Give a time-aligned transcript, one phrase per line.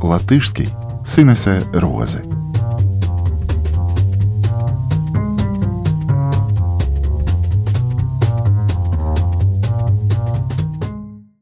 [0.00, 0.68] latviski
[1.04, 2.22] Sinese Roze.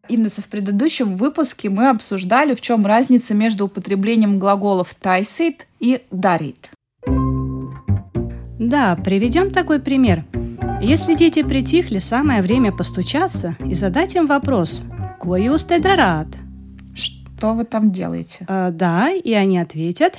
[0.09, 6.71] Инесса, в предыдущем выпуске мы обсуждали, в чем разница между употреблением глаголов «тайсит» и «дарит».
[8.59, 10.25] Да, приведем такой пример.
[10.83, 14.83] Если дети притихли, самое время постучаться и задать им вопрос
[15.21, 16.40] «Ко jūs te darāt?»
[17.41, 18.45] Что вы там делаете?
[18.49, 20.19] А, да, и они ответят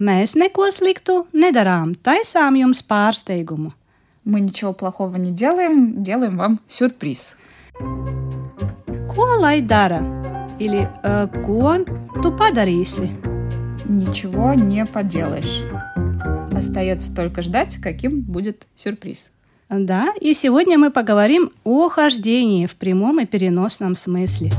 [0.00, 3.74] «Mēs neko sliktu nedarām, taisām jums pārsteigumu».
[4.24, 7.36] Мы ничего плохого не делаем, делаем вам сюрприз.
[7.76, 10.00] Ko lai dara?
[10.58, 11.76] Или э, «Ko
[12.22, 13.12] tu padarīsi?»
[13.86, 15.64] Ничего не поделаешь.
[16.56, 19.28] Остается только ждать, каким будет сюрприз.
[19.68, 24.50] Да, и сегодня мы поговорим о хождении в прямом и переносном смысле.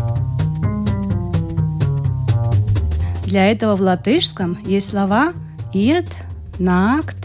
[3.33, 5.33] Для этого в латышском есть слова
[5.73, 6.07] «iet»,
[6.59, 7.17] «nākt»,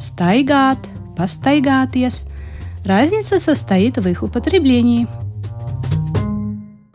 [0.00, 0.78] «staigāt»,
[1.16, 2.28] «pastaigāties».
[2.84, 5.06] Разница состоит в их употреблении–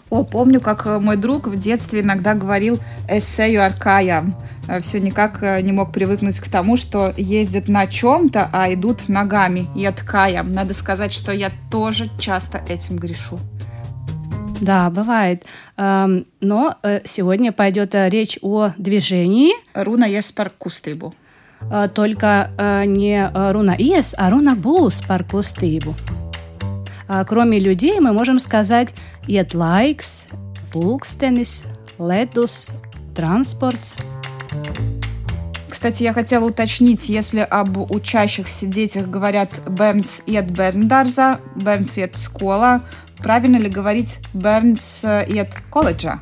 [0.09, 4.36] о, помню, как э, мой друг в детстве иногда говорил «эссею аркаям».
[4.67, 9.09] Э, Все никак э, не мог привыкнуть к тому, что ездят на чем-то, а идут
[9.09, 10.53] ногами и откаям.
[10.53, 13.38] Надо сказать, что я тоже часто этим грешу.
[14.61, 15.45] Да, бывает.
[15.77, 19.53] Но сегодня пойдет речь о движении.
[19.73, 21.14] Руна есть par kustību.
[21.94, 22.52] Только
[22.86, 25.94] не руна ies, а руна būs par kustību.
[27.27, 28.94] Кроме людей мы можем сказать
[29.27, 30.23] iet laiks,
[30.73, 31.66] pulkstenis,
[31.97, 32.69] ledus,
[33.16, 33.80] транспорт.
[35.78, 42.81] Кстати, я хотела уточнить, если об учащихся детях говорят «бернс iet bērndārza», «бернс iet skola»,
[43.20, 46.22] правильно ли говорить «бернс iet колледжа»?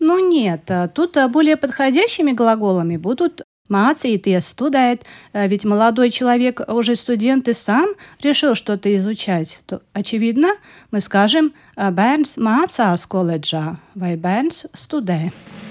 [0.00, 7.52] Ну нет, тут более подходящими глаголами будут mācīties, студēt, ведь молодой человек уже студент и
[7.52, 10.56] сам решил что-то изучать, то, очевидно,
[10.90, 15.30] мы скажем «bērns mācās koledžā» vai «bērns studē».
[15.30, 15.67] В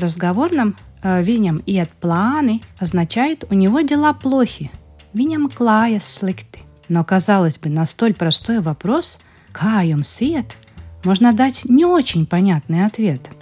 [0.00, 4.70] разговорном «viņam iet планы» означает «у него дела плохи»,
[5.14, 6.64] «viņam klājas slikti».
[6.88, 9.20] Но, казалось бы, на столь простой вопрос
[9.52, 10.56] «kā iet?»
[11.04, 13.30] можно дать не очень понятный ответ–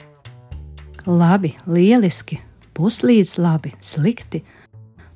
[1.08, 2.36] Labi, lieliski,
[2.76, 4.44] puslīdz labi, slikti.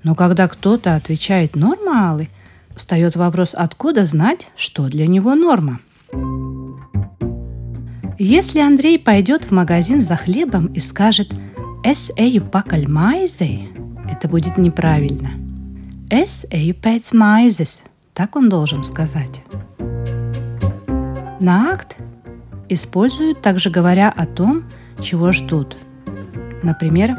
[0.02, 2.30] Но когда кто-то отвечает нормали,
[2.74, 5.80] встает вопрос, откуда знать, что для него норма.
[8.24, 11.32] Если Андрей пойдет в магазин за хлебом и скажет
[11.82, 13.66] «Es eju pakaļ maizei»,
[14.08, 15.30] это будет неправильно.
[16.08, 17.82] «Es eju pēc maizes»,
[18.14, 19.42] так он должен сказать.
[21.40, 21.96] Накт
[22.68, 24.70] используют также говоря о том,
[25.02, 25.76] чего ждут.
[26.62, 27.18] Например,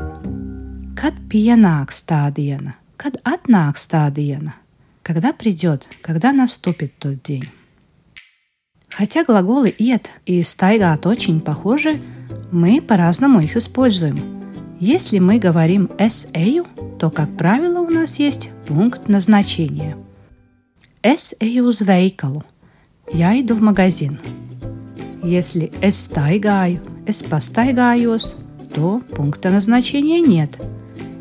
[0.95, 4.53] kad pienāks tā diena, kad atnāks tā diena,
[5.01, 7.49] когда придет, когда наступит тот день.
[8.95, 11.99] Хотя глаголы «иет» и «стайгат» очень похожи,
[12.51, 14.19] мы по-разному их используем.
[14.79, 16.67] Если мы говорим «es eju»,
[16.99, 19.97] то, как правило, у нас есть пункт назначения.
[21.01, 22.43] «Es uz veikalu»–
[23.11, 24.19] «я иду в магазин».
[25.23, 28.33] Если «es staigāju» es пастайгаюсь,
[28.75, 30.61] то пункта назначения нет.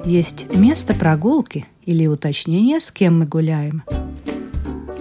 [0.05, 3.83] Есть место прогулки или уточнение, с кем мы гуляем.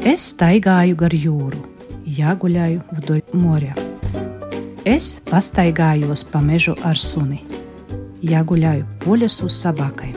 [0.03, 1.70] Es gar jūru.
[2.13, 3.73] Я гуляю вдоль моря.
[4.83, 7.39] Es pastaigājos по mežu ar suni.
[8.22, 10.13] Я гуляю по лесу с собакой.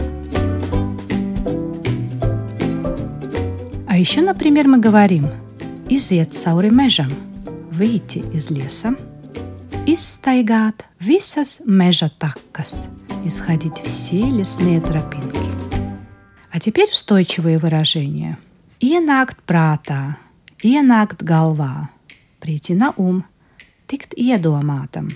[3.86, 5.28] А еще, например, мы говорим
[5.88, 7.12] «iziet cauri mežam»–
[7.70, 8.96] выйти из леса–
[9.86, 12.88] izstaigāt visas meža takas,
[13.24, 15.38] исходить все лесные тропинки.
[16.50, 18.36] А теперь устойчивые выражения.
[18.80, 20.16] Ienākt prātā,
[20.63, 21.89] ienākt galvā,
[22.39, 23.23] прийти на ум,
[23.87, 25.09] tikt iedomātam.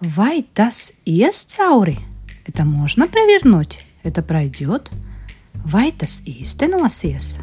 [0.00, 1.98] Vai tas ies cauri?
[2.46, 3.84] Это можно провернуть?
[4.02, 4.90] Это пройдет?
[5.64, 7.36] Vai tas īstenosies?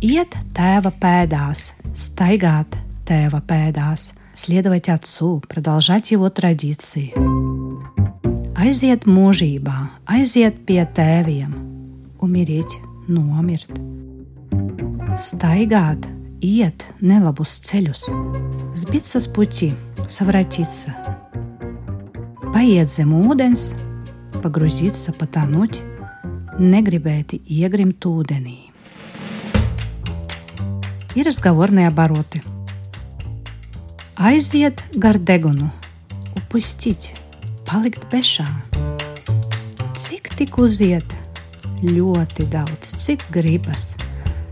[0.00, 2.76] Iet tēva pēdās, staigāt
[3.06, 7.12] tēva pēdās – следовать отцу, продолжать его традиции.
[8.58, 11.52] Aiziet mūžībā, aiziet pie tēviem,
[12.22, 13.70] умереть, nomirt.
[15.18, 16.06] Стайгат,
[16.42, 18.08] iet nelabus ceļus,
[18.74, 19.74] сбиться с пути,
[20.08, 20.94] совратиться.
[22.54, 23.72] Paiet zem ūdens,
[24.42, 25.82] погрузиться, потонуть,
[26.58, 28.70] negribēti iegrimt ūdenī.
[31.14, 32.58] И разговорные обороты –
[34.18, 35.70] aiziet gar degunu,
[36.34, 37.14] отпустить,
[37.62, 38.46] palikt bešā.
[39.94, 41.06] Cik tik uziet?
[41.78, 43.94] Ļoti daudz, cik gribas,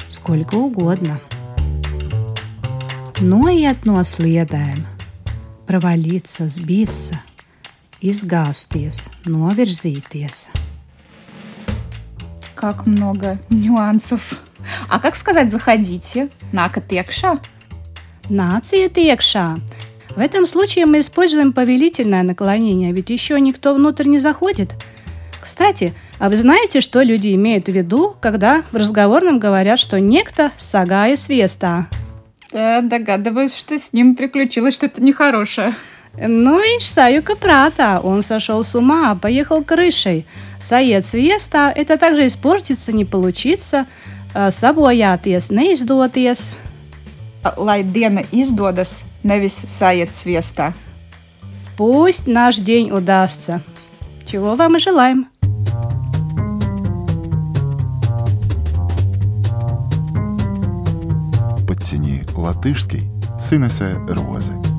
[0.08, 1.19] сколько угодно.
[3.21, 4.79] Noiet no sliedēm,
[5.68, 7.21] провалиться, сбиться,
[8.01, 10.47] изгасties, novirzīties.
[12.56, 14.41] Как много нюансов.
[14.89, 16.29] А как сказать «заходите»?
[16.51, 17.38] Накат iekšā?
[18.29, 19.56] Нациет iekšā.
[20.15, 24.73] В этом случае мы используем повелительное наклонение, ведь еще никто внутрь не заходит.
[25.39, 30.51] Кстати, а вы знаете, что люди имеют в виду, когда в разговорном говорят, что некто
[30.57, 31.85] сагая свеста?
[32.51, 35.74] Да, догадываюсь, что с ним приключилось что-то нехорошее.
[36.18, 40.25] Ну, viņš sajūka prātā, он сошел с ума, поехал крышей.
[40.59, 43.86] Саиet свеста– это также испортиться, не получиться,
[44.36, 46.51] sabojāties, neizdoties.
[47.57, 50.74] Lai diena izdodas, nevis sajiet sviestā.
[51.77, 53.62] Пусть наш день удастся.
[54.27, 55.31] Чего вам и желаем.
[62.42, 63.10] Латышский
[63.40, 64.70] с Инессе Розы.